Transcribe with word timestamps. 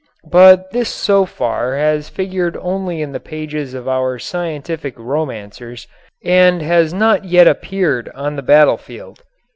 But 0.31 0.71
this 0.71 0.89
so 0.89 1.27
far 1.27 1.75
has 1.77 2.09
figured 2.09 2.57
only 2.59 3.03
in 3.03 3.11
the 3.11 3.19
pages 3.19 3.75
of 3.75 3.87
our 3.87 4.17
scientific 4.17 4.95
romancers 4.97 5.85
and 6.25 6.63
has 6.63 6.91
not 6.91 7.25
yet 7.25 7.47
appeared 7.47 8.09
on 8.15 8.35
the 8.35 8.41
battlefield. 8.41 9.21